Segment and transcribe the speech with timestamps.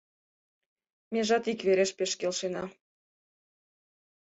[1.11, 2.63] Межат иквереш пеш келшена